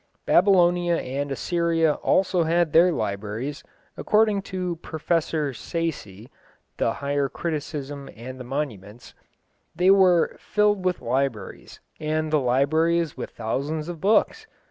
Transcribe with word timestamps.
Babylonia 0.25 0.95
and 0.97 1.31
Assyria 1.31 1.93
also 1.93 2.41
had 2.45 2.73
their 2.73 2.91
libraries. 2.91 3.63
According 3.95 4.41
to 4.49 4.77
Professor 4.77 5.53
Sayce 5.53 6.27
(The 6.77 6.93
Higher 6.93 7.29
Criticism 7.29 8.09
and 8.15 8.39
the 8.39 8.43
Monuments) 8.43 9.13
they 9.75 9.91
were 9.91 10.37
"filled 10.39 10.83
with 10.85 11.03
libraries, 11.03 11.81
and 11.99 12.31
the 12.33 12.39
libraries 12.39 13.15
with 13.15 13.29
thousands 13.29 13.89
of 13.89 14.01
books." 14.01 14.47